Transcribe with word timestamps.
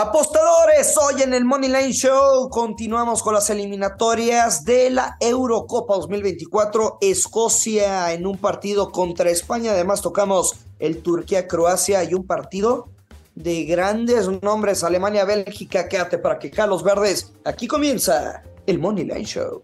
Apostadores, 0.00 0.96
hoy 0.96 1.22
en 1.22 1.34
el 1.34 1.44
Money 1.44 1.68
Line 1.68 1.92
Show 1.92 2.48
continuamos 2.50 3.20
con 3.20 3.34
las 3.34 3.50
eliminatorias 3.50 4.64
de 4.64 4.90
la 4.90 5.16
Eurocopa 5.18 5.96
2024. 5.96 6.98
Escocia 7.00 8.12
en 8.12 8.24
un 8.24 8.38
partido 8.38 8.92
contra 8.92 9.28
España. 9.28 9.72
Además 9.72 10.00
tocamos 10.00 10.54
el 10.78 11.02
Turquía-Croacia 11.02 12.04
y 12.04 12.14
un 12.14 12.24
partido 12.24 12.90
de 13.34 13.64
grandes 13.64 14.28
nombres. 14.40 14.84
Alemania-Bélgica. 14.84 15.88
Quédate 15.88 16.18
para 16.18 16.38
que 16.38 16.52
los 16.68 16.84
verdes. 16.84 17.32
Aquí 17.44 17.66
comienza 17.66 18.44
el 18.68 18.78
Money 18.78 19.02
Line 19.02 19.24
Show. 19.24 19.62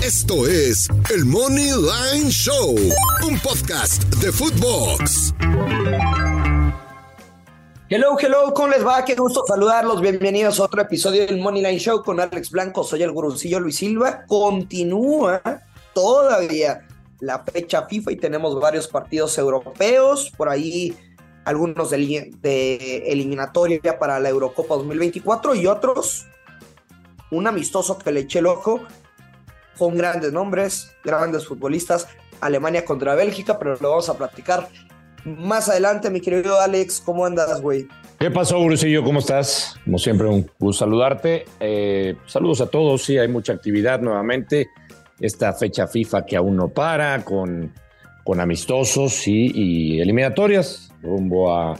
Esto 0.00 0.46
es 0.46 0.86
el 1.12 1.24
Money 1.24 1.72
Line 1.72 2.30
Show, 2.30 2.76
un 3.26 3.40
podcast 3.40 4.04
de 4.20 4.30
Footbox. 4.30 5.34
Hello, 7.90 8.18
hello, 8.20 8.52
¿cómo 8.52 8.68
les 8.68 8.86
va? 8.86 9.02
Qué 9.02 9.14
gusto 9.14 9.44
saludarlos. 9.46 10.02
Bienvenidos 10.02 10.60
a 10.60 10.64
otro 10.64 10.82
episodio 10.82 11.24
del 11.24 11.38
Money 11.38 11.62
Line 11.62 11.78
Show 11.78 12.02
con 12.02 12.20
Alex 12.20 12.50
Blanco. 12.50 12.84
Soy 12.84 13.02
el 13.02 13.12
gurucillo 13.12 13.60
Luis 13.60 13.76
Silva. 13.76 14.26
Continúa 14.26 15.40
todavía 15.94 16.86
la 17.20 17.42
fecha 17.44 17.86
FIFA 17.86 18.12
y 18.12 18.16
tenemos 18.16 18.60
varios 18.60 18.88
partidos 18.88 19.38
europeos. 19.38 20.30
Por 20.36 20.50
ahí 20.50 20.94
algunos 21.46 21.88
de, 21.88 22.30
de 22.42 23.04
eliminatoria 23.06 23.98
para 23.98 24.20
la 24.20 24.28
Eurocopa 24.28 24.74
2024 24.74 25.54
y 25.54 25.66
otros 25.66 26.26
un 27.30 27.46
amistoso 27.46 27.96
que 27.96 28.12
le 28.12 28.20
eché 28.20 28.40
el 28.40 28.48
ojo 28.48 28.82
con 29.78 29.96
grandes 29.96 30.34
nombres, 30.34 30.94
grandes 31.02 31.46
futbolistas. 31.46 32.06
Alemania 32.42 32.84
contra 32.84 33.14
Bélgica, 33.14 33.58
pero 33.58 33.78
lo 33.80 33.88
vamos 33.88 34.10
a 34.10 34.18
platicar 34.18 34.68
más 35.24 35.68
adelante, 35.68 36.10
mi 36.10 36.20
querido 36.20 36.60
Alex, 36.60 37.02
¿cómo 37.04 37.24
andas, 37.24 37.60
güey? 37.60 37.86
¿Qué 38.18 38.30
pasó, 38.30 38.62
Brucillo? 38.64 39.04
¿Cómo 39.04 39.20
estás? 39.20 39.76
Como 39.84 39.98
siempre, 39.98 40.26
un 40.26 40.50
gusto 40.58 40.84
saludarte. 40.84 41.44
Eh, 41.60 42.16
saludos 42.26 42.60
a 42.60 42.66
todos. 42.66 43.04
Sí, 43.04 43.16
hay 43.16 43.28
mucha 43.28 43.52
actividad 43.52 44.00
nuevamente. 44.00 44.68
Esta 45.20 45.52
fecha 45.52 45.86
FIFA 45.86 46.26
que 46.26 46.36
aún 46.36 46.56
no 46.56 46.68
para, 46.68 47.24
con, 47.24 47.72
con 48.24 48.40
amistosos 48.40 49.28
y 49.28 50.00
eliminatorias 50.00 50.88
rumbo 51.02 51.54
a 51.54 51.78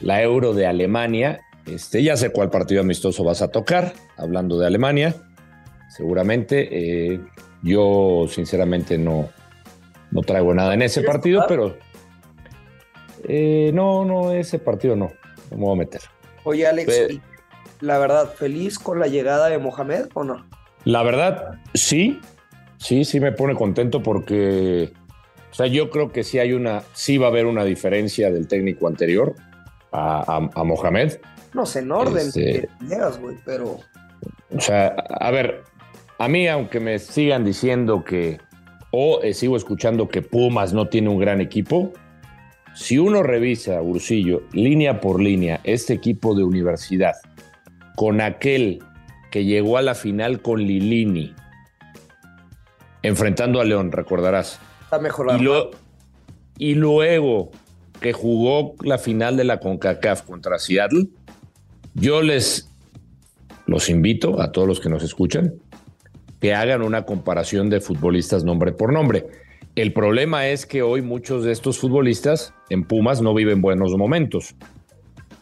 la 0.00 0.22
Euro 0.22 0.52
de 0.52 0.66
Alemania. 0.66 1.40
Este, 1.66 2.02
ya 2.02 2.16
sé 2.16 2.30
cuál 2.30 2.50
partido 2.50 2.80
amistoso 2.80 3.22
vas 3.24 3.42
a 3.42 3.48
tocar, 3.48 3.92
hablando 4.16 4.58
de 4.58 4.66
Alemania. 4.66 5.14
Seguramente. 5.88 6.68
Eh, 7.12 7.20
yo, 7.62 8.26
sinceramente, 8.28 8.96
no, 8.96 9.28
no 10.10 10.22
traigo 10.22 10.54
nada 10.54 10.74
en 10.74 10.82
ese 10.82 11.02
partido, 11.02 11.44
pero 11.46 11.76
eh, 13.28 13.70
no, 13.74 14.04
no, 14.04 14.32
ese 14.32 14.58
partido 14.58 14.96
no. 14.96 15.12
No 15.50 15.56
me 15.56 15.64
voy 15.64 15.74
a 15.74 15.78
meter. 15.78 16.00
Oye, 16.44 16.66
Alex, 16.66 17.20
la 17.80 17.98
verdad, 17.98 18.34
¿feliz 18.34 18.78
con 18.78 18.98
la 18.98 19.06
llegada 19.06 19.48
de 19.48 19.58
Mohamed 19.58 20.06
o 20.14 20.24
no? 20.24 20.46
La 20.84 21.02
verdad, 21.02 21.58
sí. 21.74 22.20
Sí, 22.78 23.04
sí 23.04 23.20
me 23.20 23.32
pone 23.32 23.54
contento 23.54 24.02
porque. 24.02 24.92
O 25.50 25.54
sea, 25.54 25.66
yo 25.66 25.90
creo 25.90 26.12
que 26.12 26.24
sí 26.24 26.38
hay 26.38 26.52
una. 26.52 26.82
Sí 26.94 27.18
va 27.18 27.26
a 27.26 27.30
haber 27.30 27.46
una 27.46 27.64
diferencia 27.64 28.30
del 28.30 28.48
técnico 28.48 28.86
anterior 28.88 29.34
a, 29.92 30.40
Mohamed. 30.64 31.18
No 31.52 31.66
sé, 31.66 31.80
en 31.80 31.92
orden 31.92 32.28
este, 32.28 32.68
güey, 33.20 33.36
pero. 33.44 33.80
O 34.54 34.60
sea, 34.60 34.88
a 34.88 35.30
ver, 35.30 35.62
a 36.18 36.28
mí, 36.28 36.48
aunque 36.48 36.80
me 36.80 36.98
sigan 36.98 37.44
diciendo 37.44 38.04
que. 38.04 38.40
O 38.92 39.20
eh, 39.22 39.34
sigo 39.34 39.56
escuchando 39.56 40.08
que 40.08 40.20
Pumas 40.20 40.72
no 40.72 40.88
tiene 40.88 41.10
un 41.10 41.18
gran 41.18 41.40
equipo 41.40 41.92
si 42.80 42.96
uno 42.96 43.22
revisa, 43.22 43.82
Ursillo, 43.82 44.40
línea 44.54 45.02
por 45.02 45.20
línea, 45.20 45.60
este 45.64 45.92
equipo 45.92 46.34
de 46.34 46.44
universidad, 46.44 47.12
con 47.94 48.22
aquel 48.22 48.82
que 49.30 49.44
llegó 49.44 49.76
a 49.76 49.82
la 49.82 49.94
final 49.94 50.40
con 50.40 50.62
Lilini, 50.62 51.34
enfrentando 53.02 53.60
a 53.60 53.64
León, 53.64 53.92
recordarás. 53.92 54.58
Está 54.80 54.98
mejorando. 54.98 55.72
Y, 56.56 56.70
y 56.70 56.74
luego 56.74 57.50
que 58.00 58.14
jugó 58.14 58.74
la 58.82 58.96
final 58.96 59.36
de 59.36 59.44
la 59.44 59.60
CONCACAF 59.60 60.22
contra 60.22 60.58
Seattle, 60.58 61.08
yo 61.92 62.22
les 62.22 62.70
los 63.66 63.90
invito 63.90 64.40
a 64.40 64.52
todos 64.52 64.66
los 64.66 64.80
que 64.80 64.88
nos 64.88 65.02
escuchan 65.02 65.52
que 66.40 66.54
hagan 66.54 66.80
una 66.80 67.04
comparación 67.04 67.68
de 67.68 67.82
futbolistas 67.82 68.42
nombre 68.42 68.72
por 68.72 68.90
nombre. 68.90 69.26
El 69.76 69.92
problema 69.92 70.48
es 70.48 70.66
que 70.66 70.82
hoy 70.82 71.00
muchos 71.00 71.44
de 71.44 71.52
estos 71.52 71.78
futbolistas 71.78 72.52
en 72.70 72.84
Pumas 72.84 73.22
no 73.22 73.34
viven 73.34 73.62
buenos 73.62 73.96
momentos. 73.96 74.54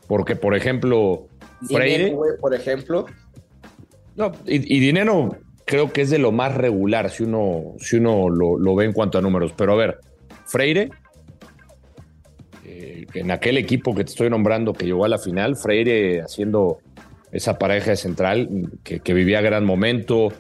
Porque, 0.06 0.36
por 0.36 0.54
ejemplo, 0.54 1.26
Freire. 1.66 2.14
por 2.40 2.54
ejemplo. 2.54 3.06
No, 4.16 4.32
y, 4.46 4.80
Dinero 4.80 5.36
creo 5.64 5.92
que 5.92 6.02
es 6.02 6.10
de 6.10 6.18
lo 6.18 6.32
más 6.32 6.54
regular 6.54 7.10
si 7.10 7.22
uno, 7.24 7.74
si 7.78 7.96
uno 7.96 8.28
lo, 8.28 8.74
ve 8.74 8.84
en 8.84 8.92
cuanto 8.92 9.18
a 9.18 9.22
números. 9.22 9.52
Pero 9.56 9.72
a 9.72 9.76
ver, 9.76 9.98
Freire, 10.44 10.90
eh, 12.64 13.06
en 13.14 13.30
aquel 13.30 13.56
equipo 13.58 13.94
que 13.94 14.04
te 14.04 14.10
estoy 14.10 14.28
nombrando 14.28 14.72
que 14.72 14.86
llegó 14.86 15.04
a 15.04 15.08
la 15.08 15.18
final, 15.18 15.56
Freire 15.56 16.20
haciendo 16.20 16.78
esa 17.32 17.58
pareja 17.58 17.90
de 17.90 17.96
central 17.96 18.48
que, 18.82 19.00
que 19.00 19.14
vivía 19.14 19.40
gran 19.40 19.64
momento 19.64 20.32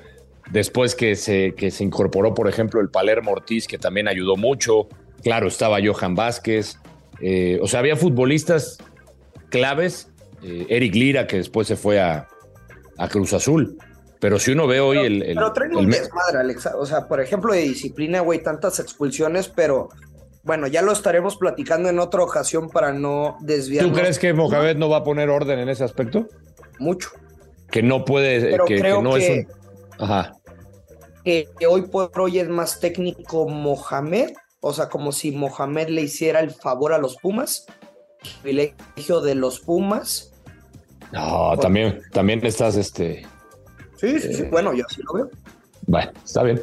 Después 0.50 0.94
que 0.94 1.14
se, 1.14 1.54
que 1.54 1.70
se 1.70 1.84
incorporó, 1.84 2.34
por 2.34 2.48
ejemplo, 2.48 2.80
el 2.80 2.88
Palermo 2.88 3.32
Ortiz, 3.32 3.66
que 3.66 3.78
también 3.78 4.08
ayudó 4.08 4.36
mucho. 4.36 4.88
Claro, 5.22 5.46
estaba 5.48 5.78
Johan 5.84 6.14
Vázquez. 6.14 6.78
Eh, 7.20 7.58
o 7.60 7.68
sea, 7.68 7.80
había 7.80 7.96
futbolistas 7.96 8.78
claves. 9.50 10.10
Eh, 10.42 10.66
Eric 10.70 10.94
Lira, 10.94 11.26
que 11.26 11.36
después 11.36 11.66
se 11.66 11.76
fue 11.76 12.00
a, 12.00 12.28
Cruz 13.10 13.32
Azul. 13.34 13.76
Pero 14.20 14.38
si 14.38 14.52
uno 14.52 14.66
ve 14.66 14.80
hoy 14.80 14.98
el, 14.98 15.22
Pero 15.34 15.52
traen 15.52 15.76
un 15.76 15.90
desmadre, 15.90 16.38
Alexa. 16.40 16.76
O 16.76 16.86
sea, 16.86 17.06
por 17.06 17.20
ejemplo, 17.20 17.52
de 17.52 17.60
disciplina, 17.60 18.20
güey, 18.20 18.42
tantas 18.42 18.80
expulsiones, 18.80 19.48
pero 19.48 19.90
bueno, 20.42 20.66
ya 20.66 20.82
lo 20.82 20.92
estaremos 20.92 21.36
platicando 21.36 21.88
en 21.88 21.98
otra 21.98 22.22
ocasión 22.22 22.70
para 22.70 22.92
no 22.92 23.36
desviar. 23.40 23.84
¿Tú 23.84 23.92
crees 23.92 24.18
que 24.18 24.32
Mohamed 24.32 24.76
no 24.76 24.88
va 24.88 24.98
a 24.98 25.04
poner 25.04 25.28
orden 25.28 25.60
en 25.60 25.68
ese 25.68 25.84
aspecto? 25.84 26.26
Mucho. 26.80 27.10
Que 27.70 27.82
no 27.82 28.04
puede, 28.04 28.58
que, 28.66 28.80
no 28.80 29.16
es 29.16 29.28
un. 29.28 29.46
Ajá 30.00 30.37
que, 31.24 31.48
hoy 31.68 31.82
por 31.82 32.10
hoy 32.20 32.38
es 32.38 32.48
más 32.48 32.80
técnico 32.80 33.48
Mohamed, 33.48 34.30
o 34.60 34.72
sea, 34.72 34.88
como 34.88 35.12
si 35.12 35.32
Mohamed 35.32 35.88
le 35.88 36.02
hiciera 36.02 36.40
el 36.40 36.50
favor 36.50 36.92
a 36.92 36.98
los 36.98 37.16
Pumas, 37.16 37.66
privilegio 38.42 39.20
de 39.20 39.34
los 39.34 39.60
Pumas. 39.60 40.32
No, 41.12 41.56
también, 41.58 42.02
también 42.12 42.44
estás 42.44 42.76
este. 42.76 43.26
Sí, 43.96 44.20
sí, 44.20 44.34
sí, 44.34 44.42
eh, 44.42 44.48
bueno, 44.50 44.72
yo 44.74 44.84
así 44.86 45.02
lo 45.02 45.12
veo. 45.12 45.30
Bueno, 45.86 46.12
está 46.24 46.42
bien. 46.42 46.62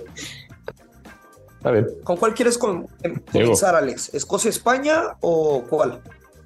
Está 1.57 1.71
bien. 1.71 1.87
¿Con 2.03 2.17
cuál 2.17 2.33
quieres 2.33 2.57
comenzar, 2.57 3.75
Alex? 3.75 4.13
¿Escocia-España 4.13 5.17
o 5.21 5.63
cuál? 5.67 6.01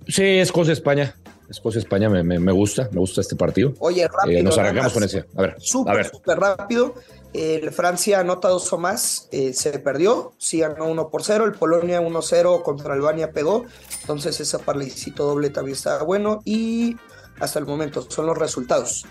Sí, 0.08 0.24
Escocia-España. 0.24 1.16
Escocia-España 1.50 2.10
me, 2.10 2.24
me, 2.24 2.52
gusta, 2.52 2.90
me 2.92 3.00
gusta 3.00 3.22
este 3.22 3.36
partido. 3.36 3.74
Oye, 3.80 4.08
rápido. 4.08 4.40
Eh, 4.40 4.44
nos 4.44 4.58
arrancamos 4.58 4.94
con 4.94 5.04
ese. 5.04 5.26
A 5.36 5.42
ver. 5.42 5.56
Súper, 5.60 6.06
súper 6.06 6.40
rápido. 6.40 6.94
El 7.34 7.72
Francia 7.72 8.20
anota 8.20 8.50
dos 8.50 8.72
o 8.74 8.78
más, 8.78 9.30
eh, 9.32 9.54
se 9.54 9.78
perdió, 9.80 10.34
sí 10.38 10.60
ganó 10.60 10.86
1 10.86 11.10
por 11.10 11.24
0. 11.24 11.46
El 11.46 11.54
Polonia 11.54 12.02
1-0 12.02 12.64
contra 12.64 12.94
Albania 12.94 13.32
pegó. 13.32 13.66
Entonces, 14.02 14.40
ese 14.40 14.60
parlecito 14.60 15.26
doble 15.26 15.50
también 15.50 15.76
está 15.76 16.04
bueno. 16.04 16.42
Y 16.46 16.98
hasta 17.40 17.60
el 17.60 17.66
momento 17.66 18.02
son 18.10 18.28
los 18.28 18.38
resultados. 18.38 19.06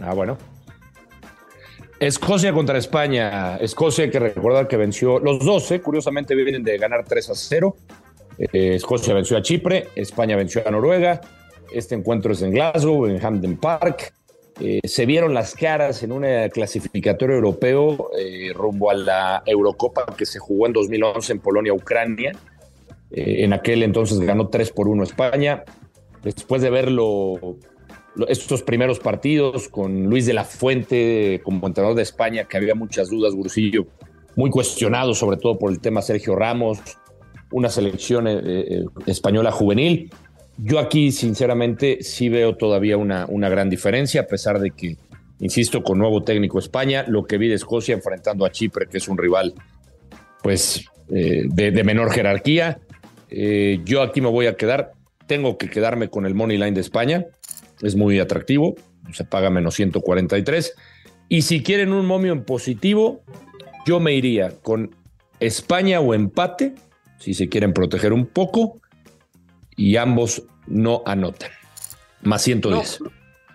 Ah, 0.00 0.14
bueno. 0.14 0.38
Escocia 1.98 2.52
contra 2.52 2.76
España. 2.76 3.56
Escocia, 3.56 4.10
que 4.10 4.18
recordar 4.18 4.68
que 4.68 4.76
venció 4.76 5.18
los 5.18 5.44
12, 5.44 5.80
curiosamente 5.80 6.34
vienen 6.34 6.62
de 6.62 6.76
ganar 6.76 7.04
3 7.04 7.30
a 7.30 7.34
0. 7.34 7.76
Eh, 8.38 8.74
Escocia 8.74 9.14
venció 9.14 9.36
a 9.36 9.42
Chipre, 9.42 9.88
España 9.94 10.36
venció 10.36 10.66
a 10.66 10.70
Noruega. 10.70 11.20
Este 11.72 11.94
encuentro 11.94 12.32
es 12.32 12.42
en 12.42 12.52
Glasgow, 12.52 13.06
en 13.06 13.24
Hampden 13.24 13.56
Park. 13.56 14.14
Eh, 14.60 14.80
se 14.84 15.04
vieron 15.04 15.34
las 15.34 15.54
caras 15.54 16.02
en 16.02 16.12
un 16.12 16.24
clasificatorio 16.50 17.36
europeo 17.36 18.10
eh, 18.18 18.52
rumbo 18.54 18.90
a 18.90 18.94
la 18.94 19.42
Eurocopa 19.44 20.06
que 20.16 20.24
se 20.24 20.38
jugó 20.38 20.66
en 20.66 20.72
2011 20.72 21.32
en 21.32 21.40
Polonia, 21.40 21.74
Ucrania. 21.74 22.32
en 23.10 23.52
aquel 23.52 23.82
entonces 23.82 24.18
ganó 24.20 24.48
3 24.48 24.70
por 24.72 24.88
1 24.88 25.02
España. 25.02 25.64
Después 26.22 26.62
de 26.62 26.70
verlo, 26.70 27.58
estos 28.28 28.62
primeros 28.62 28.98
partidos 28.98 29.68
con 29.68 30.04
Luis 30.04 30.26
de 30.26 30.32
la 30.32 30.44
Fuente 30.44 31.40
como 31.44 31.66
entrenador 31.66 31.96
de 31.96 32.02
España, 32.02 32.44
que 32.44 32.56
había 32.56 32.74
muchas 32.74 33.10
dudas, 33.10 33.34
Gurusillo, 33.34 33.86
muy 34.34 34.50
cuestionado, 34.50 35.14
sobre 35.14 35.36
todo 35.36 35.58
por 35.58 35.70
el 35.70 35.80
tema 35.80 36.02
Sergio 36.02 36.34
Ramos, 36.34 36.80
una 37.50 37.68
selección 37.68 38.26
eh, 38.26 38.40
eh, 38.44 38.84
española 39.06 39.52
juvenil. 39.52 40.10
Yo 40.58 40.78
aquí, 40.78 41.12
sinceramente, 41.12 41.98
sí 42.02 42.28
veo 42.28 42.56
todavía 42.56 42.96
una, 42.96 43.26
una 43.26 43.48
gran 43.48 43.68
diferencia, 43.68 44.22
a 44.22 44.26
pesar 44.26 44.58
de 44.58 44.70
que, 44.70 44.96
insisto, 45.40 45.82
con 45.82 45.98
nuevo 45.98 46.22
técnico 46.22 46.58
España, 46.58 47.04
lo 47.06 47.26
que 47.26 47.38
vi 47.38 47.48
de 47.48 47.54
Escocia 47.54 47.94
enfrentando 47.94 48.46
a 48.46 48.50
Chipre, 48.50 48.86
que 48.86 48.98
es 48.98 49.08
un 49.08 49.18
rival, 49.18 49.54
pues, 50.42 50.86
eh, 51.10 51.44
de, 51.46 51.84
menor 51.84 52.10
jerarquía. 52.10 52.78
yo 53.84 54.02
aquí 54.02 54.20
me 54.20 54.28
voy 54.28 54.46
a 54.46 54.56
quedar 54.56 54.92
tengo 55.26 55.58
que 55.58 55.68
quedarme 55.68 56.08
con 56.08 56.26
el 56.26 56.34
Money 56.34 56.56
Line 56.56 56.72
de 56.72 56.80
España. 56.80 57.26
Es 57.82 57.96
muy 57.96 58.18
atractivo, 58.18 58.74
se 59.12 59.24
paga 59.24 59.50
menos 59.50 59.74
143. 59.74 60.74
Y 61.28 61.42
si 61.42 61.62
quieren 61.62 61.92
un 61.92 62.06
momio 62.06 62.32
en 62.32 62.44
positivo, 62.44 63.22
yo 63.84 64.00
me 64.00 64.14
iría 64.14 64.52
con 64.62 64.94
España 65.40 66.00
o 66.00 66.14
empate, 66.14 66.74
si 67.18 67.34
se 67.34 67.48
quieren 67.48 67.72
proteger 67.72 68.12
un 68.12 68.26
poco, 68.26 68.80
y 69.76 69.96
ambos 69.96 70.42
no 70.66 71.02
anotan. 71.06 71.50
Más 72.22 72.42
110. 72.42 73.00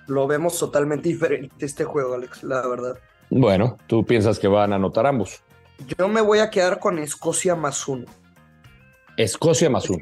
lo 0.07 0.27
vemos 0.27 0.57
totalmente 0.57 1.09
diferente 1.09 1.65
este 1.65 1.83
juego, 1.83 2.13
Alex, 2.13 2.43
la 2.43 2.65
verdad. 2.67 2.97
Bueno, 3.29 3.77
tú 3.87 4.05
piensas 4.05 4.39
que 4.39 4.47
van 4.47 4.73
a 4.73 4.75
anotar 4.75 5.05
ambos. 5.07 5.41
Yo 5.97 6.07
me 6.07 6.21
voy 6.21 6.39
a 6.39 6.49
quedar 6.49 6.79
con 6.79 6.99
Escocia 6.99 7.55
más 7.55 7.87
uno. 7.87 8.05
Escocia 9.17 9.69
más 9.69 9.89
uno. 9.89 9.99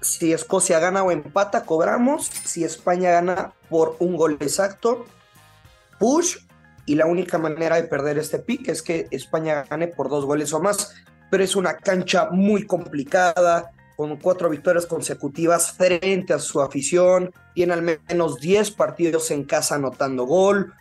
Si 0.00 0.32
Escocia 0.32 0.78
gana 0.78 1.02
o 1.02 1.10
empata, 1.10 1.64
cobramos. 1.64 2.26
Si 2.26 2.64
España 2.64 3.10
gana 3.10 3.52
por 3.68 3.96
un 3.98 4.16
gol 4.16 4.38
exacto, 4.40 5.04
push. 5.98 6.38
Y 6.86 6.94
la 6.94 7.06
única 7.06 7.36
manera 7.36 7.76
de 7.76 7.84
perder 7.84 8.18
este 8.18 8.38
pick 8.38 8.68
es 8.68 8.82
que 8.82 9.06
España 9.10 9.64
gane 9.68 9.88
por 9.88 10.08
dos 10.08 10.24
goles 10.24 10.52
o 10.52 10.60
más. 10.60 10.94
Pero 11.30 11.44
es 11.44 11.56
una 11.56 11.76
cancha 11.76 12.28
muy 12.30 12.66
complicada, 12.66 13.70
con 14.00 14.16
cuatro 14.16 14.48
victorias 14.48 14.86
consecutivas 14.86 15.72
frente 15.72 16.32
a 16.32 16.38
su 16.38 16.62
afición. 16.62 17.34
Tiene 17.54 17.74
al 17.74 17.82
menos 17.82 18.40
10 18.40 18.70
partidos 18.70 19.30
en 19.30 19.44
casa 19.44 19.74
anotando 19.74 20.24
gol. 20.24 20.72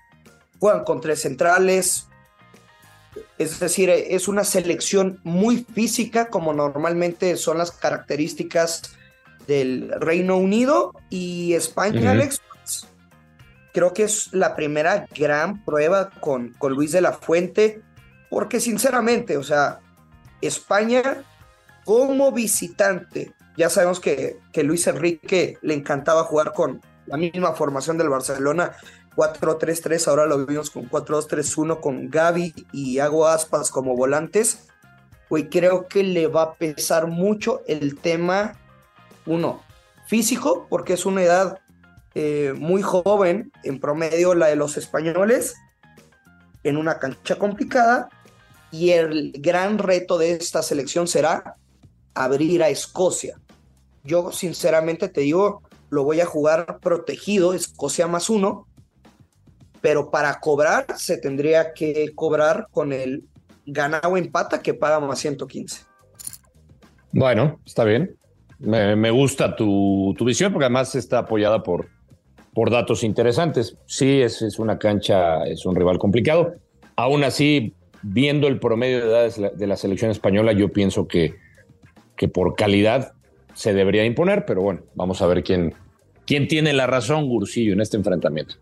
Juegan 0.57 0.85
con 0.85 1.01
tres 1.01 1.23
centrales. 1.23 2.07
Es 3.37 3.59
decir, 3.59 3.89
es 3.89 4.29
una 4.29 4.45
selección 4.45 5.19
muy 5.25 5.65
física, 5.73 6.29
como 6.29 6.53
normalmente 6.53 7.35
son 7.35 7.57
las 7.57 7.71
características 7.71 8.93
del 9.47 9.91
Reino 9.99 10.37
Unido 10.37 10.93
y 11.09 11.55
España, 11.55 12.11
Alex. 12.11 12.41
Creo 13.73 13.93
que 13.93 14.03
es 14.03 14.31
la 14.31 14.55
primera 14.55 15.07
gran 15.13 15.65
prueba 15.65 16.09
con, 16.21 16.53
con 16.53 16.71
Luis 16.71 16.93
de 16.93 17.01
la 17.01 17.11
Fuente, 17.11 17.81
porque 18.29 18.61
sinceramente, 18.61 19.35
o 19.35 19.43
sea, 19.43 19.81
España 20.41 21.23
como 21.85 22.31
visitante, 22.31 23.33
ya 23.57 23.69
sabemos 23.69 23.99
que, 23.99 24.39
Luis 24.63 24.87
Enrique 24.87 25.57
le 25.61 25.73
encantaba 25.73 26.23
jugar 26.23 26.53
con 26.53 26.81
la 27.07 27.17
misma 27.17 27.53
formación 27.53 27.97
del 27.97 28.09
Barcelona, 28.09 28.73
4-3-3, 29.15 30.07
ahora 30.07 30.25
lo 30.25 30.45
vimos 30.45 30.69
con 30.69 30.89
4-2-3-1 30.89 31.79
con 31.79 32.09
Gaby 32.09 32.67
y 32.71 32.99
Hago 32.99 33.27
Aspas 33.27 33.71
como 33.71 33.95
volantes. 33.95 34.67
Güey, 35.29 35.49
creo 35.49 35.87
que 35.87 36.03
le 36.03 36.27
va 36.27 36.43
a 36.43 36.53
pesar 36.53 37.07
mucho 37.07 37.61
el 37.67 37.97
tema, 37.99 38.53
uno, 39.25 39.61
físico, 40.07 40.67
porque 40.69 40.93
es 40.93 41.05
una 41.05 41.23
edad 41.23 41.59
eh, 42.15 42.53
muy 42.57 42.81
joven, 42.81 43.51
en 43.63 43.79
promedio 43.79 44.35
la 44.35 44.47
de 44.47 44.55
los 44.55 44.77
españoles, 44.77 45.55
en 46.63 46.77
una 46.77 46.99
cancha 46.99 47.35
complicada, 47.37 48.09
y 48.71 48.91
el 48.91 49.33
gran 49.37 49.77
reto 49.77 50.17
de 50.17 50.31
esta 50.31 50.61
selección 50.61 51.07
será 51.07 51.55
abrir 52.13 52.63
a 52.63 52.69
Escocia. 52.69 53.39
Yo 54.03 54.31
sinceramente 54.31 55.09
te 55.09 55.21
digo, 55.21 55.61
lo 55.89 56.03
voy 56.03 56.21
a 56.21 56.25
jugar 56.25 56.79
protegido, 56.79 57.53
Escocia 57.53 58.07
más 58.07 58.29
uno, 58.29 58.67
pero 59.81 60.11
para 60.11 60.39
cobrar 60.39 60.85
se 60.97 61.17
tendría 61.17 61.73
que 61.73 62.11
cobrar 62.15 62.67
con 62.71 62.93
el 62.93 63.23
gana 63.65 64.01
o 64.03 64.17
empata 64.17 64.61
que 64.61 64.73
paga 64.73 64.99
más 64.99 65.19
115. 65.19 65.83
Bueno, 67.11 67.59
está 67.65 67.83
bien. 67.83 68.15
Me, 68.59 69.09
gusta 69.09 69.55
tu, 69.55 70.13
visión 70.19 70.51
porque 70.51 70.65
además 70.65 70.93
está 70.95 71.19
apoyada 71.19 71.63
por, 71.63 71.87
por 72.53 72.69
datos 72.69 73.03
interesantes. 73.03 73.77
Sí, 73.85 74.21
es, 74.21 74.41
es, 74.41 74.59
una 74.59 74.77
cancha, 74.77 75.43
es 75.45 75.65
un 75.65 75.75
rival 75.75 75.97
complicado. 75.97 76.55
Aún 76.97 77.23
así, 77.23 77.73
viendo 78.01 78.47
el 78.47 78.59
promedio 78.59 78.99
de 78.99 79.05
edades 79.05 79.41
de 79.55 79.67
la 79.67 79.75
selección 79.75 80.11
española, 80.11 80.53
yo 80.53 80.69
pienso 80.69 81.07
que, 81.07 81.35
que 82.15 82.27
por 82.27 82.55
calidad 82.55 83.13
se 83.53 83.73
debería 83.73 84.05
imponer, 84.05 84.45
pero 84.45 84.61
bueno, 84.61 84.81
vamos 84.95 85.21
a 85.21 85.27
ver 85.27 85.43
quién, 85.43 85.73
quién 86.25 86.47
tiene 86.47 86.73
la 86.73 86.87
razón, 86.87 87.27
Gursillo, 87.27 87.73
en 87.73 87.81
este 87.81 87.97
enfrentamiento. 87.97 88.55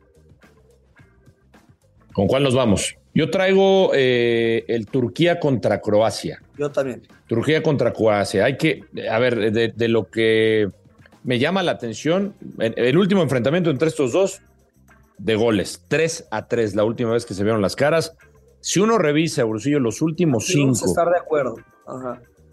¿Con 2.13 2.27
cuál 2.27 2.43
nos 2.43 2.55
vamos? 2.55 2.95
Yo 3.13 3.29
traigo 3.29 3.91
eh, 3.93 4.63
el 4.67 4.87
Turquía 4.87 5.39
contra 5.39 5.81
Croacia. 5.81 6.41
Yo 6.57 6.71
también. 6.71 7.03
Turquía 7.27 7.61
contra 7.61 7.93
Croacia. 7.93 8.45
Hay 8.45 8.57
que, 8.57 8.83
a 9.09 9.19
ver, 9.19 9.51
de, 9.51 9.87
lo 9.87 10.09
que 10.09 10.69
me 11.23 11.39
llama 11.39 11.61
la 11.61 11.73
atención, 11.73 12.33
el 12.57 12.97
último 12.97 13.21
enfrentamiento 13.21 13.69
entre 13.69 13.87
estos 13.87 14.13
dos, 14.13 14.41
de 15.17 15.35
goles, 15.35 15.83
3 15.87 16.27
a 16.31 16.47
3, 16.47 16.75
la 16.75 16.83
última 16.83 17.11
vez 17.11 17.25
que 17.25 17.33
se 17.33 17.43
vieron 17.43 17.61
las 17.61 17.75
caras. 17.75 18.15
Si 18.59 18.79
uno 18.79 18.97
revisa, 18.97 19.43
Brusillo, 19.43 19.79
los 19.79 20.01
últimos 20.01 20.45
sí, 20.45 20.53
cinco. 20.53 20.65
Vamos 20.65 20.83
a 20.83 20.85
estar 20.87 21.09
de 21.09 21.17
acuerdo. 21.17 21.55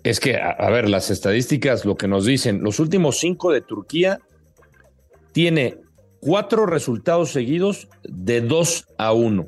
Es 0.03 0.21
que, 0.21 0.37
a, 0.37 0.71
ver, 0.71 0.89
las 0.89 1.11
estadísticas 1.11 1.85
lo 1.85 1.97
que 1.97 2.09
nos 2.09 2.27
dicen, 2.27 2.63
los 2.63 2.79
últimos 2.79 3.19
cinco 3.19 3.51
de 3.53 3.63
Turquía 3.63 4.21
tiene 5.33 5.79
cuatro 6.21 6.67
resultados 6.67 7.33
seguidos 7.33 7.89
de 8.03 8.41
2 8.41 8.87
a 8.99 9.13
1. 9.13 9.47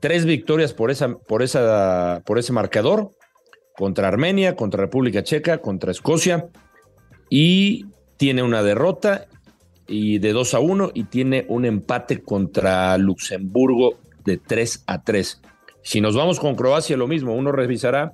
Tres 0.00 0.24
victorias 0.24 0.72
por, 0.72 0.90
esa, 0.90 1.14
por, 1.14 1.42
esa, 1.42 2.22
por 2.24 2.38
ese 2.38 2.52
marcador 2.52 3.10
contra 3.76 4.08
Armenia, 4.08 4.56
contra 4.56 4.82
República 4.82 5.22
Checa, 5.22 5.58
contra 5.58 5.90
Escocia 5.90 6.48
y 7.30 7.86
tiene 8.18 8.42
una 8.42 8.62
derrota 8.62 9.28
y 9.86 10.18
de 10.18 10.32
2 10.32 10.54
a 10.54 10.60
1 10.60 10.90
y 10.94 11.04
tiene 11.04 11.46
un 11.48 11.64
empate 11.64 12.22
contra 12.22 12.96
Luxemburgo 12.98 13.98
de 14.24 14.36
3 14.36 14.84
a 14.86 15.02
3. 15.02 15.40
Si 15.82 16.00
nos 16.00 16.14
vamos 16.14 16.38
con 16.40 16.54
Croacia, 16.54 16.96
lo 16.96 17.06
mismo, 17.06 17.34
uno 17.34 17.52
revisará 17.52 18.12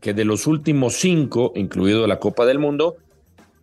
que 0.00 0.14
de 0.14 0.24
los 0.24 0.46
últimos 0.46 0.94
cinco, 0.94 1.52
incluido 1.54 2.06
la 2.06 2.18
Copa 2.18 2.46
del 2.46 2.58
Mundo, 2.58 2.96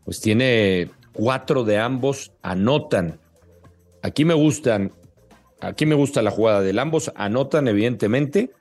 pues 0.03 0.19
tiene 0.19 0.89
cuatro 1.13 1.63
de 1.63 1.77
ambos 1.77 2.31
anotan. 2.41 3.19
Aquí 4.01 4.25
me 4.25 4.33
gustan, 4.33 4.91
aquí 5.61 5.85
me 5.85 5.95
gusta 5.95 6.21
la 6.21 6.31
jugada 6.31 6.61
del 6.61 6.79
ambos, 6.79 7.11
anotan 7.15 7.67
evidentemente, 7.67 8.51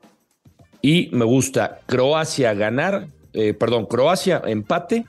y 0.81 1.09
me 1.13 1.25
gusta 1.25 1.81
Croacia 1.87 2.55
ganar, 2.55 3.09
eh, 3.33 3.55
perdón, 3.55 3.87
Croacia 3.87 4.43
empate 4.45 5.07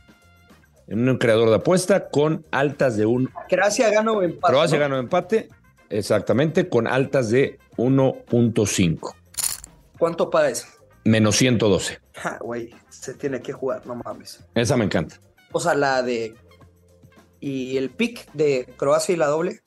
en 0.88 1.08
un 1.08 1.18
creador 1.18 1.50
de 1.50 1.56
apuesta 1.56 2.10
con 2.10 2.46
altas 2.52 2.98
de 2.98 3.06
un. 3.06 3.30
Croacia 3.50 3.90
gana 3.90 4.12
o 4.12 4.24
empate. 4.24 4.54
Croacia 4.54 4.80
gana 4.80 4.96
o 4.96 5.00
empate, 5.00 5.50
exactamente, 5.90 6.70
con 6.70 6.88
altas 6.88 7.30
de 7.30 7.60
1.5. 7.78 9.16
¿Cuánto 9.98 10.30
para 10.30 10.50
eso? 10.50 10.68
Menos 11.04 11.36
112. 11.38 12.00
Ja, 12.14 12.38
güey, 12.40 12.74
se 12.90 13.14
tiene 13.14 13.42
que 13.42 13.54
jugar, 13.54 13.86
no 13.86 13.96
mames. 13.96 14.44
Esa 14.56 14.76
me 14.76 14.86
encanta. 14.86 15.20
O 15.52 15.60
sea, 15.60 15.76
la 15.76 16.02
de. 16.02 16.36
Y 17.40 17.78
el 17.78 17.92
pick 17.92 18.32
de 18.34 18.74
Croacia 18.78 19.14
y 19.14 19.18
la 19.18 19.28
doble. 19.28 19.62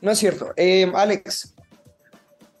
No 0.00 0.10
es 0.10 0.18
cierto. 0.18 0.52
Eh, 0.56 0.90
Alex, 0.94 1.54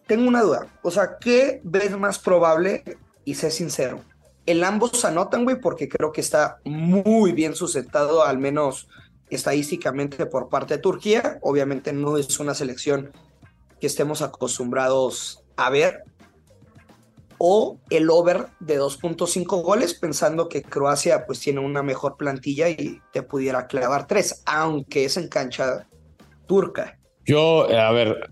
tengo 0.06 0.28
una 0.28 0.42
duda. 0.42 0.66
O 0.82 0.90
sea, 0.90 1.18
¿qué 1.20 1.60
ves 1.64 1.96
más 1.96 2.18
probable? 2.18 2.82
Y 3.24 3.34
sé 3.34 3.50
sincero. 3.50 4.04
El 4.46 4.62
ambos 4.64 5.04
anotan, 5.04 5.44
güey, 5.44 5.60
porque 5.60 5.88
creo 5.88 6.12
que 6.12 6.20
está 6.20 6.58
muy 6.64 7.32
bien 7.32 7.54
sustentado, 7.54 8.24
al 8.24 8.38
menos 8.38 8.88
estadísticamente, 9.30 10.26
por 10.26 10.48
parte 10.48 10.74
de 10.74 10.82
Turquía. 10.82 11.38
Obviamente 11.42 11.92
no 11.92 12.16
es 12.16 12.38
una 12.38 12.54
selección 12.54 13.12
que 13.80 13.86
estemos 13.86 14.22
acostumbrados 14.22 15.44
a 15.56 15.70
ver. 15.70 16.04
O 17.38 17.78
el 17.90 18.10
over 18.10 18.46
de 18.60 18.80
2.5 18.80 19.62
goles, 19.62 19.94
pensando 19.94 20.48
que 20.48 20.62
Croacia 20.62 21.26
pues 21.26 21.40
tiene 21.40 21.60
una 21.60 21.82
mejor 21.82 22.16
plantilla 22.16 22.68
y 22.68 23.00
te 23.12 23.22
pudiera 23.22 23.66
clavar 23.66 24.06
tres, 24.06 24.42
aunque 24.46 25.04
es 25.04 25.16
en 25.16 25.28
cancha 25.28 25.86
turca. 26.46 26.98
Yo, 27.24 27.68
a 27.70 27.92
ver, 27.92 28.30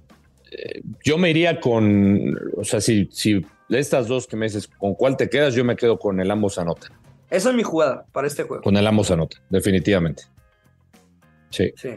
eh, 0.51 0.81
yo 1.05 1.19
me 1.19 1.31
iría 1.31 1.61
con, 1.61 2.39
o 2.57 2.65
sea, 2.65 2.81
si, 2.81 3.09
si 3.13 3.45
de 3.69 3.79
estas 3.79 4.07
dos 4.09 4.27
que 4.27 4.37
me 4.37 4.47
dices, 4.47 4.69
¿con 4.69 4.95
cuál 4.95 5.17
te 5.17 5.29
quedas? 5.29 5.55
Yo 5.55 5.65
me 5.65 5.77
quedo 5.77 5.99
con 5.99 6.21
el 6.21 6.31
ambos 6.31 6.59
anotan. 6.59 6.93
Esa 7.31 7.51
es 7.51 7.57
mi 7.57 7.63
jugada 7.63 8.07
para 8.13 8.27
este 8.27 8.45
juego. 8.45 8.63
Con 8.63 8.77
el 8.77 8.87
ambos 8.87 9.11
anotan, 9.11 9.43
definitivamente. 9.51 10.25
Sí. 11.51 11.73
sí. 11.77 11.91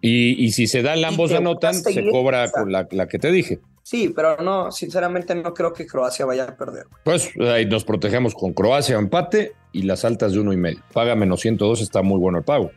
Y, 0.00 0.44
y, 0.44 0.50
si 0.52 0.66
se 0.66 0.82
da 0.82 0.94
el 0.94 1.04
ambos 1.04 1.32
anotan, 1.32 1.74
se 1.74 2.10
cobra 2.10 2.50
con 2.50 2.70
la, 2.70 2.86
la, 2.90 3.08
que 3.08 3.18
te 3.18 3.32
dije. 3.32 3.60
Sí, 3.84 4.08
pero 4.08 4.38
no, 4.38 4.72
sinceramente 4.72 5.34
no 5.34 5.52
creo 5.52 5.74
que 5.74 5.86
Croacia 5.86 6.24
vaya 6.24 6.44
a 6.44 6.56
perder. 6.56 6.86
Pues 7.04 7.30
ahí 7.38 7.66
nos 7.66 7.84
protegemos 7.84 8.34
con 8.34 8.54
Croacia 8.54 8.96
empate 8.96 9.52
y 9.72 9.82
las 9.82 10.06
altas 10.06 10.32
de 10.32 10.40
uno 10.40 10.54
y 10.54 10.56
medio. 10.56 10.80
Paga 10.94 11.14
menos 11.14 11.40
102, 11.42 11.82
está 11.82 12.00
muy 12.00 12.18
bueno 12.18 12.38
el 12.38 12.44
pago. 12.44 12.70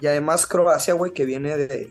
Y 0.00 0.06
además 0.06 0.46
Croacia, 0.46 0.94
güey, 0.94 1.12
que 1.12 1.26
viene 1.26 1.54
de, 1.58 1.90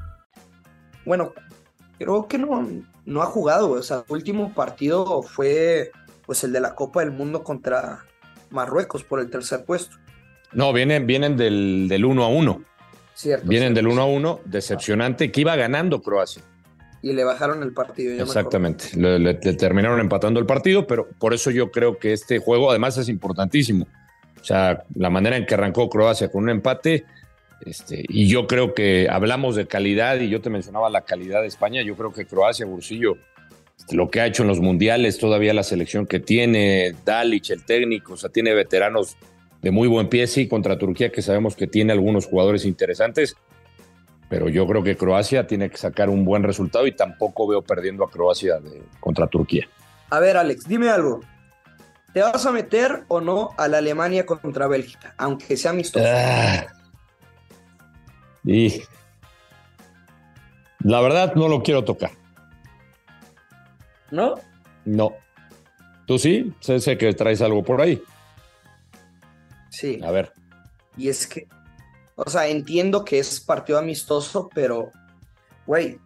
Bueno, 1.05 1.33
creo 1.97 2.27
que 2.27 2.37
no, 2.37 2.67
no 3.05 3.21
ha 3.21 3.25
jugado, 3.25 3.67
güey. 3.69 3.79
O 3.79 3.83
sea, 3.83 3.97
el 3.97 4.03
último 4.13 4.53
partido 4.53 5.21
fue 5.23 5.91
pues 6.25 6.43
el 6.43 6.51
de 6.53 6.59
la 6.61 6.75
Copa 6.75 7.01
del 7.01 7.11
Mundo 7.11 7.43
contra 7.43 8.05
Marruecos 8.49 9.03
por 9.03 9.19
el 9.19 9.29
tercer 9.29 9.65
puesto. 9.65 9.97
No, 10.53 10.71
vienen, 10.73 11.07
vienen 11.07 11.37
del, 11.37 11.87
del 11.89 12.05
1 12.05 12.23
a 12.23 12.27
1. 12.27 12.61
Cierto. 13.13 13.47
Vienen 13.47 13.73
cierto, 13.73 13.75
del 13.75 13.87
1 13.87 14.01
a 14.01 14.05
cierto. 14.05 14.17
1, 14.29 14.39
decepcionante, 14.45 15.31
que 15.31 15.41
iba 15.41 15.55
ganando 15.55 16.01
Croacia. 16.01 16.41
Y 17.01 17.13
le 17.13 17.23
bajaron 17.23 17.63
el 17.63 17.73
partido. 17.73 18.15
me 18.15 18.21
Exactamente. 18.21 18.85
Le, 18.95 19.17
le- 19.17 19.39
le 19.41 19.53
terminaron 19.53 19.99
empatando 19.99 20.39
el 20.39 20.45
partido, 20.45 20.85
pero 20.85 21.07
por 21.19 21.33
eso 21.33 21.49
yo 21.49 21.71
creo 21.71 21.97
que 21.97 22.13
este 22.13 22.37
juego 22.39 22.69
además 22.69 22.97
es 22.97 23.09
importantísimo. 23.09 23.87
O 24.39 24.43
sea, 24.43 24.83
la 24.95 25.09
manera 25.09 25.35
en 25.37 25.45
que 25.45 25.53
arrancó 25.55 25.89
Croacia 25.89 26.29
con 26.31 26.43
un 26.43 26.49
empate, 26.49 27.05
este, 27.65 28.03
y 28.07 28.27
yo 28.27 28.47
creo 28.47 28.73
que 28.73 29.07
hablamos 29.09 29.55
de 29.55 29.67
calidad, 29.67 30.19
y 30.19 30.29
yo 30.29 30.41
te 30.41 30.49
mencionaba 30.49 30.89
la 30.89 31.01
calidad 31.01 31.41
de 31.41 31.47
España, 31.47 31.81
yo 31.81 31.95
creo 31.95 32.11
que 32.11 32.25
Croacia, 32.25 32.65
Bursillo, 32.65 33.17
este, 33.77 33.95
lo 33.95 34.09
que 34.09 34.21
ha 34.21 34.25
hecho 34.27 34.43
en 34.43 34.47
los 34.49 34.59
mundiales, 34.59 35.17
todavía 35.17 35.53
la 35.53 35.63
selección 35.63 36.05
que 36.05 36.19
tiene, 36.19 36.93
Dalic, 37.05 37.49
el 37.49 37.63
técnico, 37.65 38.13
o 38.13 38.17
sea, 38.17 38.29
tiene 38.29 38.53
veteranos 38.53 39.17
de 39.61 39.71
muy 39.71 39.87
buen 39.87 40.09
pie, 40.09 40.27
sí, 40.27 40.47
contra 40.47 40.77
Turquía, 40.77 41.11
que 41.11 41.21
sabemos 41.21 41.55
que 41.55 41.67
tiene 41.67 41.93
algunos 41.93 42.25
jugadores 42.25 42.65
interesantes, 42.65 43.35
pero 44.29 44.47
yo 44.49 44.65
creo 44.65 44.81
que 44.81 44.95
Croacia 44.95 45.45
tiene 45.45 45.69
que 45.69 45.77
sacar 45.77 46.09
un 46.09 46.23
buen 46.25 46.43
resultado 46.43 46.87
y 46.87 46.93
tampoco 46.93 47.47
veo 47.47 47.61
perdiendo 47.61 48.03
a 48.03 48.09
Croacia 48.09 48.59
de- 48.59 48.81
contra 48.99 49.27
Turquía. 49.27 49.67
A 50.09 50.19
ver, 50.19 50.37
Alex, 50.37 50.67
dime 50.67 50.89
algo. 50.89 51.19
¿Te 52.13 52.21
vas 52.21 52.45
a 52.45 52.51
meter 52.51 53.03
o 53.07 53.21
no 53.21 53.51
a 53.57 53.67
la 53.67 53.77
Alemania 53.77 54.25
contra 54.25 54.67
Bélgica? 54.67 55.13
Aunque 55.17 55.55
sea 55.55 55.71
amistoso. 55.71 56.05
Ah. 56.07 56.65
Y 58.43 58.81
la 60.79 61.01
verdad 61.01 61.35
no 61.35 61.47
lo 61.47 61.61
quiero 61.61 61.83
tocar. 61.83 62.11
¿No? 64.09 64.35
No. 64.85 65.13
¿Tú 66.05 66.17
sí? 66.17 66.53
Sé, 66.59 66.79
sé 66.79 66.97
que 66.97 67.13
traes 67.13 67.41
algo 67.41 67.63
por 67.63 67.81
ahí. 67.81 68.01
Sí. 69.69 69.99
A 70.03 70.11
ver. 70.11 70.33
Y 70.97 71.09
es 71.09 71.27
que, 71.27 71.47
o 72.15 72.29
sea, 72.29 72.47
entiendo 72.47 73.05
que 73.05 73.19
es 73.19 73.39
partido 73.39 73.79
amistoso, 73.79 74.49
pero, 74.53 74.91
güey, 75.65 75.99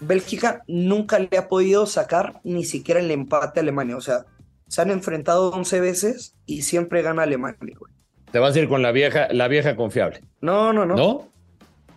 Bélgica 0.00 0.62
nunca 0.66 1.18
le 1.18 1.36
ha 1.36 1.48
podido 1.48 1.86
sacar 1.86 2.40
ni 2.44 2.64
siquiera 2.64 3.00
el 3.00 3.10
empate 3.10 3.60
a 3.60 3.62
Alemania. 3.62 3.96
O 3.96 4.00
sea, 4.00 4.24
se 4.68 4.80
han 4.80 4.90
enfrentado 4.90 5.50
11 5.50 5.80
veces 5.80 6.36
y 6.46 6.62
siempre 6.62 7.02
gana 7.02 7.24
Alemania, 7.24 7.76
güey. 7.78 7.92
Te 8.32 8.38
vas 8.38 8.54
a 8.54 8.58
ir 8.60 8.68
con 8.68 8.82
la 8.82 8.92
vieja, 8.92 9.28
la 9.32 9.48
vieja 9.48 9.74
confiable. 9.76 10.20
No, 10.40 10.72
no, 10.72 10.84
no. 10.84 10.96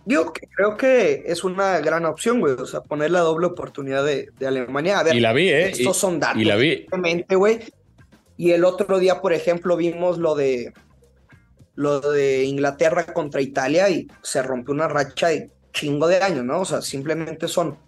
¿No? 0.04 0.32
Que 0.32 0.48
creo 0.48 0.76
que 0.76 1.22
es 1.26 1.44
una 1.44 1.78
gran 1.80 2.04
opción, 2.06 2.40
güey. 2.40 2.54
O 2.54 2.66
sea, 2.66 2.80
poner 2.80 3.10
la 3.10 3.20
doble 3.20 3.46
oportunidad 3.46 4.04
de, 4.04 4.30
de 4.38 4.46
Alemania. 4.46 4.98
A 4.98 5.02
ver, 5.04 5.14
Y 5.14 5.20
la 5.20 5.32
vi, 5.32 5.48
¿eh? 5.50 5.68
estos 5.70 5.96
Y- 5.96 6.00
son 6.00 6.18
datos. 6.18 6.40
y 6.40 6.44
la 6.44 6.56
vi. 6.56 6.86
güey. 7.30 7.60
Y 8.36 8.50
el 8.52 8.64
otro 8.64 8.98
día, 8.98 9.20
por 9.20 9.32
ejemplo, 9.32 9.76
vimos 9.76 10.18
lo 10.18 10.34
de 10.34 10.72
lo 11.74 12.00
de 12.00 12.44
Inglaterra 12.44 13.04
contra 13.06 13.40
Italia 13.40 13.88
y 13.88 14.06
se 14.22 14.42
rompió 14.42 14.74
una 14.74 14.88
racha 14.88 15.28
de 15.28 15.50
chingo 15.72 16.06
de 16.06 16.20
años, 16.20 16.44
¿no? 16.44 16.60
O 16.60 16.64
sea, 16.66 16.82
simplemente 16.82 17.48
son 17.48 17.78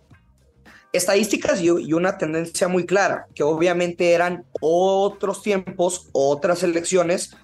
estadísticas 0.92 1.60
y, 1.60 1.66
y 1.66 1.92
una 1.92 2.16
tendencia 2.16 2.68
muy 2.68 2.86
clara, 2.86 3.26
que 3.34 3.42
obviamente 3.42 4.12
eran 4.12 4.44
otros 4.60 5.42
tiempos, 5.42 6.08
otras 6.12 6.62
elecciones, 6.62 7.36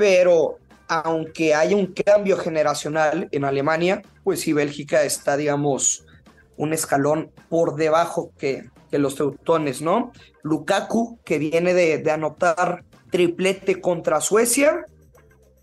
pero 0.00 0.56
aunque 0.88 1.54
haya 1.54 1.76
un 1.76 1.92
cambio 1.92 2.38
generacional 2.38 3.28
en 3.32 3.44
Alemania, 3.44 4.00
pues 4.24 4.40
sí, 4.40 4.54
Bélgica 4.54 5.02
está, 5.02 5.36
digamos, 5.36 6.06
un 6.56 6.72
escalón 6.72 7.30
por 7.50 7.76
debajo 7.76 8.32
que, 8.38 8.70
los 8.92 9.14
teutones, 9.14 9.82
¿no? 9.82 10.10
Lukaku, 10.42 11.20
que 11.22 11.38
viene 11.38 11.74
de, 11.74 12.10
anotar 12.10 12.82
triplete 13.10 13.82
contra 13.82 14.22
Suecia, 14.22 14.86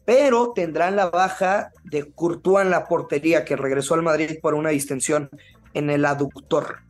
pero 0.06 0.53
tendrán 0.53 0.96
la 0.96 1.10
baja 1.10 1.72
de 1.84 2.12
Courtois 2.12 2.63
en 2.63 2.70
la 2.70 2.88
portería, 2.88 3.44
que 3.44 3.56
regresó 3.56 3.96
al 3.96 4.03
Madrid 4.03 4.38
por 4.39 4.53
una 4.53 4.70
distensión 4.70 5.32
en 5.74 5.89
el 5.89 6.06
aductor. 6.06 6.82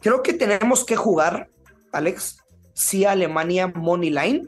Creo 0.00 0.20
que 0.24 0.32
tenemos 0.32 0.84
que 0.84 0.96
jugar, 0.96 1.48
Alex, 1.92 2.38
sí 2.74 3.04
Alemania 3.04 3.68
Money 3.68 4.10
Line. 4.10 4.46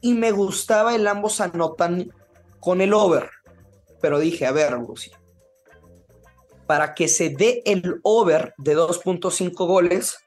Y 0.00 0.14
me 0.14 0.30
gustaba 0.32 0.94
el 0.94 1.06
ambos 1.06 1.40
anotan 1.40 2.12
con 2.60 2.80
el 2.80 2.94
over. 2.94 3.30
Pero 4.00 4.18
dije, 4.18 4.46
a 4.46 4.52
ver, 4.52 4.72
Lucy, 4.72 5.10
para 6.66 6.94
que 6.94 7.08
se 7.08 7.30
dé 7.30 7.62
el 7.64 8.00
over 8.02 8.54
de 8.58 8.76
2.5 8.76 9.66
goles, 9.66 10.18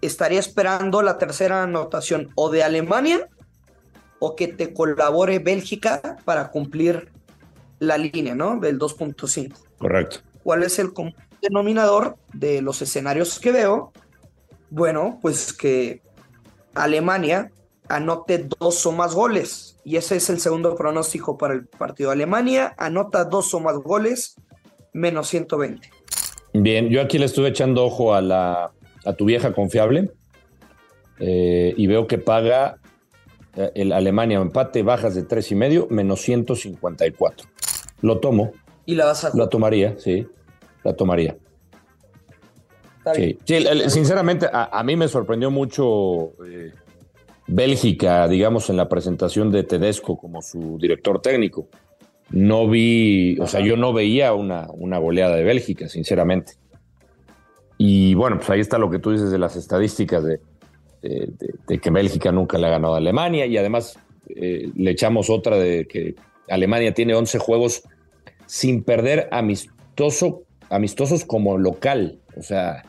estaría 0.00 0.40
esperando 0.40 1.02
la 1.02 1.18
tercera 1.18 1.62
anotación 1.62 2.30
o 2.34 2.50
de 2.50 2.62
Alemania 2.62 3.28
o 4.18 4.36
que 4.36 4.48
te 4.48 4.72
colabore 4.72 5.38
Bélgica 5.38 6.16
para 6.24 6.50
cumplir 6.50 7.12
la 7.78 7.96
línea, 7.98 8.34
¿no? 8.34 8.58
Del 8.58 8.78
2.5. 8.78 9.54
Correcto. 9.78 10.20
¿Cuál 10.42 10.62
es 10.62 10.78
el 10.78 10.92
denominador 11.40 12.16
de 12.32 12.62
los 12.62 12.82
escenarios 12.82 13.38
que 13.40 13.52
veo? 13.52 13.92
Bueno, 14.70 15.18
pues 15.20 15.52
que 15.52 16.02
Alemania 16.74 17.50
anote 17.90 18.48
dos 18.58 18.86
o 18.86 18.92
más 18.92 19.14
goles. 19.14 19.76
Y 19.84 19.96
ese 19.96 20.16
es 20.16 20.30
el 20.30 20.40
segundo 20.40 20.74
pronóstico 20.74 21.36
para 21.36 21.54
el 21.54 21.66
partido. 21.66 22.10
Alemania 22.10 22.74
anota 22.78 23.24
dos 23.24 23.52
o 23.54 23.60
más 23.60 23.76
goles, 23.76 24.36
menos 24.92 25.28
120. 25.28 25.90
Bien, 26.52 26.88
yo 26.88 27.00
aquí 27.00 27.18
le 27.18 27.26
estuve 27.26 27.48
echando 27.48 27.84
ojo 27.84 28.14
a 28.14 28.20
la 28.20 28.72
a 29.04 29.12
tu 29.14 29.24
vieja 29.24 29.52
confiable 29.52 30.12
eh, 31.18 31.74
y 31.76 31.86
veo 31.86 32.06
que 32.06 32.18
paga 32.18 32.78
eh, 33.56 33.70
el 33.74 33.92
Alemania 33.92 34.38
empate 34.38 34.82
bajas 34.82 35.14
de 35.14 35.22
tres 35.22 35.50
y 35.52 35.54
medio 35.54 35.86
menos 35.90 36.20
154. 36.20 37.48
Lo 38.02 38.18
tomo, 38.18 38.52
Y 38.86 38.94
la 38.94 39.06
vas 39.06 39.24
a 39.24 39.36
la 39.36 39.48
tomaría, 39.48 39.98
sí, 39.98 40.26
la 40.84 40.94
tomaría. 40.94 41.36
Sí, 43.14 43.38
Sí, 43.44 43.64
sinceramente, 43.88 44.46
a, 44.52 44.78
a 44.78 44.82
mí 44.84 44.94
me 44.94 45.08
sorprendió 45.08 45.50
mucho 45.50 46.32
eh, 46.46 46.72
Bélgica, 47.52 48.28
digamos, 48.28 48.70
en 48.70 48.76
la 48.76 48.88
presentación 48.88 49.50
de 49.50 49.64
Tedesco 49.64 50.16
como 50.16 50.40
su 50.42 50.78
director 50.78 51.20
técnico. 51.20 51.68
No 52.30 52.68
vi, 52.68 53.38
o 53.40 53.46
sea, 53.46 53.60
yo 53.60 53.76
no 53.76 53.92
veía 53.92 54.32
una, 54.34 54.68
una 54.72 54.98
goleada 54.98 55.34
de 55.36 55.42
Bélgica, 55.42 55.88
sinceramente. 55.88 56.52
Y 57.76 58.14
bueno, 58.14 58.36
pues 58.36 58.50
ahí 58.50 58.60
está 58.60 58.78
lo 58.78 58.90
que 58.90 58.98
tú 58.98 59.10
dices 59.10 59.30
de 59.30 59.38
las 59.38 59.56
estadísticas 59.56 60.22
de, 60.22 60.40
de- 61.02 61.32
de- 61.38 61.54
de 61.66 61.78
que 61.78 61.90
Bélgica 61.90 62.30
nunca 62.30 62.58
le 62.58 62.66
ha 62.66 62.70
ganado 62.70 62.94
a 62.94 62.98
Alemania 62.98 63.46
y 63.46 63.56
además 63.56 63.98
eh, 64.28 64.70
le 64.76 64.90
echamos 64.90 65.28
otra 65.30 65.56
de 65.56 65.86
que 65.86 66.14
Alemania 66.48 66.94
tiene 66.94 67.14
11 67.14 67.38
juegos 67.38 67.82
sin 68.46 68.82
perder 68.84 69.28
amistoso, 69.32 70.42
amistosos 70.68 71.24
como 71.24 71.58
local. 71.58 72.18
O 72.36 72.42
sea, 72.42 72.82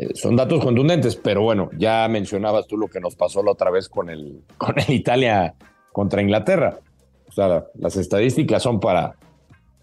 eh, 0.00 0.14
son 0.14 0.34
datos 0.36 0.64
contundentes, 0.64 1.16
pero 1.16 1.42
bueno, 1.42 1.68
ya 1.76 2.08
mencionabas 2.08 2.66
tú 2.66 2.76
lo 2.78 2.88
que 2.88 3.00
nos 3.00 3.16
pasó 3.16 3.42
la 3.42 3.52
otra 3.52 3.70
vez 3.70 3.88
con 3.88 4.08
el, 4.08 4.42
con 4.56 4.74
el 4.78 4.90
Italia 4.90 5.54
contra 5.92 6.22
Inglaterra. 6.22 6.78
O 7.28 7.32
sea, 7.32 7.66
las 7.74 7.96
estadísticas 7.96 8.62
son 8.62 8.80
para 8.80 9.14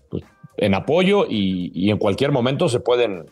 pues, 0.10 0.24
en 0.58 0.74
apoyo 0.74 1.26
y, 1.30 1.72
y 1.74 1.92
en 1.92 1.98
cualquier 1.98 2.32
momento 2.32 2.68
se 2.68 2.80
pueden, 2.80 3.26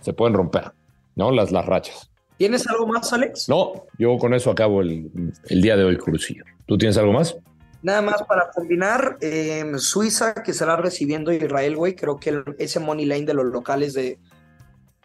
se 0.00 0.12
pueden 0.12 0.34
romper, 0.34 0.72
¿no? 1.16 1.30
Las, 1.30 1.52
las 1.52 1.66
rachas. 1.66 2.08
¿Tienes 2.38 2.66
algo 2.66 2.86
más, 2.88 3.12
Alex? 3.12 3.48
No, 3.48 3.84
yo 3.98 4.16
con 4.18 4.34
eso 4.34 4.50
acabo 4.50 4.80
el, 4.80 5.10
el 5.48 5.62
día 5.62 5.76
de 5.76 5.84
hoy, 5.84 5.96
Crucillo. 5.96 6.44
¿Tú 6.66 6.76
tienes 6.78 6.96
algo 6.98 7.12
más? 7.12 7.36
Nada 7.82 8.00
más 8.02 8.22
para 8.22 8.48
combinar, 8.50 9.18
eh, 9.20 9.64
Suiza 9.76 10.34
que 10.34 10.52
estará 10.52 10.76
recibiendo 10.76 11.32
Israel, 11.32 11.76
güey. 11.76 11.94
Creo 11.94 12.16
que 12.18 12.30
el- 12.30 12.44
ese 12.58 12.80
money 12.80 13.04
line 13.06 13.26
de 13.26 13.34
los 13.34 13.44
locales 13.46 13.92
de, 13.94 14.18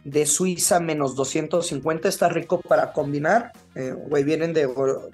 de 0.04 0.26
Suiza 0.26 0.80
menos 0.80 1.16
250 1.16 2.08
está 2.08 2.30
rico 2.30 2.62
para 2.62 2.94
combinar. 2.94 3.52
Eh, 3.76 3.96
vienen 4.24 4.54
de, 4.54 4.68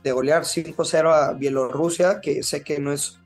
de 0.03 0.11
golear 0.11 0.43
5-0 0.43 1.13
a 1.13 1.33
Bielorrusia, 1.33 2.21
que 2.21 2.43
sé 2.43 2.63
que 2.63 2.79
no 2.79 2.91
es 2.91 3.19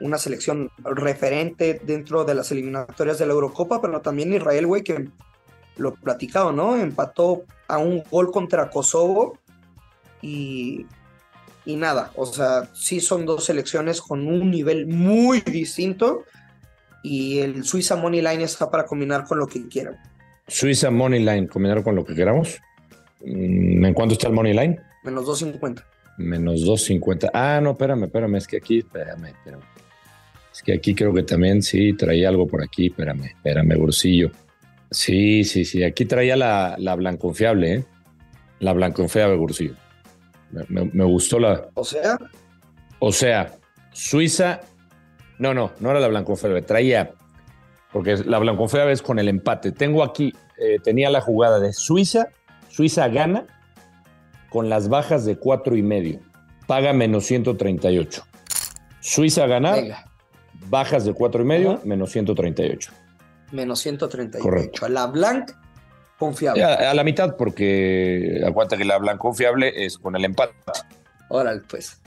una 0.00 0.18
selección 0.18 0.70
referente 0.78 1.80
dentro 1.84 2.24
de 2.24 2.34
las 2.34 2.50
eliminatorias 2.50 3.18
de 3.18 3.26
la 3.26 3.32
Eurocopa, 3.32 3.80
pero 3.80 4.00
también 4.00 4.32
Israel, 4.32 4.66
güey, 4.66 4.82
que 4.82 5.08
lo 5.76 5.94
platicado, 5.94 6.52
¿no? 6.52 6.76
Empató 6.76 7.44
a 7.68 7.78
un 7.78 8.02
gol 8.10 8.30
contra 8.30 8.70
Kosovo 8.70 9.38
y, 10.22 10.86
y 11.64 11.76
nada, 11.76 12.12
o 12.16 12.26
sea, 12.26 12.68
sí 12.74 13.00
son 13.00 13.26
dos 13.26 13.44
selecciones 13.44 14.00
con 14.00 14.26
un 14.26 14.50
nivel 14.50 14.86
muy 14.86 15.40
distinto 15.40 16.24
y 17.02 17.38
el 17.40 17.64
Suiza 17.64 17.96
Money 17.96 18.22
Line 18.22 18.44
está 18.44 18.70
para 18.70 18.86
combinar 18.86 19.24
con 19.24 19.38
lo 19.38 19.46
que 19.46 19.66
quieran. 19.68 19.96
Suiza 20.48 20.90
Money 20.90 21.20
Line, 21.20 21.48
combinar 21.48 21.82
con 21.82 21.96
lo 21.96 22.04
que 22.04 22.14
queramos. 22.14 22.60
Mm, 23.24 23.84
¿En 23.84 23.94
cuánto 23.94 24.14
está 24.14 24.28
el 24.28 24.34
Money 24.34 24.52
Line? 24.52 24.80
Menos 25.04 25.26
2.50. 25.26 25.82
Menos 26.18 26.64
2.50. 26.64 27.30
Ah, 27.32 27.60
no, 27.62 27.72
espérame, 27.72 28.04
espérame, 28.04 28.36
es 28.36 28.46
que 28.46 28.56
aquí, 28.58 28.78
espérame, 28.78 29.26
espérame. 29.26 29.62
Es 30.52 30.62
que 30.62 30.72
aquí 30.72 30.94
creo 30.94 31.12
que 31.12 31.22
también 31.22 31.62
sí 31.62 31.92
traía 31.92 32.28
algo 32.28 32.46
por 32.46 32.62
aquí, 32.62 32.86
espérame, 32.86 33.24
espérame, 33.26 33.76
bolsillo. 33.76 34.30
Sí, 34.90 35.44
sí, 35.44 35.64
sí, 35.64 35.82
aquí 35.84 36.06
traía 36.06 36.36
la, 36.36 36.76
la 36.78 36.94
blanconfiable, 36.94 37.74
¿eh? 37.74 37.84
La 38.60 38.72
blanconfiable, 38.72 39.36
bolsillo. 39.36 39.74
Me, 40.52 40.64
me, 40.68 40.90
me 40.92 41.04
gustó 41.04 41.38
la. 41.38 41.68
O 41.74 41.84
sea, 41.84 42.18
O 43.00 43.12
sea, 43.12 43.52
Suiza. 43.92 44.60
No, 45.38 45.52
no, 45.52 45.72
no 45.80 45.90
era 45.90 46.00
la 46.00 46.08
blanconfiable, 46.08 46.62
traía. 46.62 47.12
Porque 47.96 48.14
la 48.26 48.38
blanconfiable 48.38 48.92
es 48.92 49.00
con 49.00 49.18
el 49.18 49.26
empate. 49.26 49.72
Tengo 49.72 50.04
aquí, 50.04 50.34
eh, 50.58 50.76
tenía 50.84 51.08
la 51.08 51.22
jugada 51.22 51.58
de 51.58 51.72
Suiza. 51.72 52.28
Suiza 52.68 53.08
gana 53.08 53.46
con 54.50 54.68
las 54.68 54.90
bajas 54.90 55.24
de 55.24 55.38
cuatro 55.38 55.76
y 55.76 55.82
medio. 55.82 56.20
Paga 56.66 56.92
menos 56.92 57.24
138. 57.24 58.22
Suiza 59.00 59.46
ganar, 59.46 59.76
venga, 59.76 60.04
bajas 60.68 61.06
de 61.06 61.14
cuatro 61.14 61.40
y 61.40 61.46
medio, 61.46 61.70
Ajá. 61.70 61.80
menos 61.86 62.10
138. 62.10 62.92
menos 63.52 63.78
138. 63.80 64.42
Correcto. 64.42 64.84
A 64.84 64.90
la 64.90 65.06
Blanc, 65.06 65.52
confiable. 66.18 66.64
A, 66.64 66.90
a 66.90 66.92
la 66.92 67.02
mitad, 67.02 67.34
porque 67.38 68.42
aguanta 68.44 68.76
que 68.76 68.84
la 68.84 68.98
blanconfiable 68.98 69.86
es 69.86 69.96
con 69.96 70.14
el 70.16 70.26
empate. 70.26 70.52
Órale, 71.30 71.62
pues. 71.66 71.98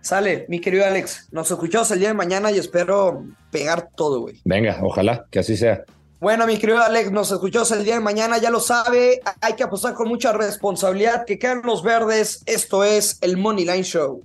Sale, 0.00 0.46
mi 0.48 0.60
querido 0.60 0.84
Alex. 0.84 1.28
Nos 1.32 1.50
escuchamos 1.50 1.90
el 1.90 1.98
día 1.98 2.08
de 2.08 2.14
mañana 2.14 2.50
y 2.50 2.58
espero 2.58 3.24
pegar 3.50 3.88
todo, 3.96 4.20
güey. 4.20 4.40
Venga, 4.44 4.78
ojalá 4.82 5.26
que 5.30 5.38
así 5.40 5.56
sea. 5.56 5.84
Bueno, 6.20 6.46
mi 6.46 6.58
querido 6.58 6.82
Alex, 6.82 7.12
nos 7.12 7.30
escuchamos 7.30 7.70
el 7.70 7.84
día 7.84 7.94
de 7.94 8.00
mañana, 8.00 8.38
ya 8.38 8.50
lo 8.50 8.60
sabe. 8.60 9.20
Hay 9.40 9.54
que 9.54 9.62
apostar 9.62 9.94
con 9.94 10.08
mucha 10.08 10.32
responsabilidad. 10.32 11.24
Que 11.24 11.38
quedan 11.38 11.62
los 11.62 11.82
verdes. 11.82 12.42
Esto 12.46 12.82
es 12.82 13.18
el 13.20 13.36
Money 13.36 13.64
Line 13.64 13.84
Show. 13.84 14.24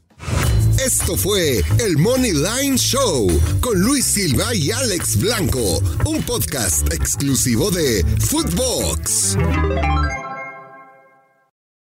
Esto 0.83 1.15
fue 1.15 1.61
el 1.79 1.97
Money 1.97 2.31
Line 2.31 2.77
Show 2.77 3.27
con 3.61 3.79
Luis 3.79 4.05
Silva 4.05 4.55
y 4.55 4.71
Alex 4.71 5.19
Blanco, 5.19 5.79
un 6.05 6.23
podcast 6.23 6.91
exclusivo 6.91 7.69
de 7.69 8.03
Footbox. 8.19 9.37